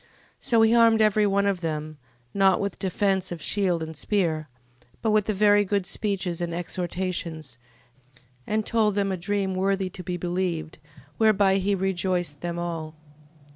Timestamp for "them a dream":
8.95-9.53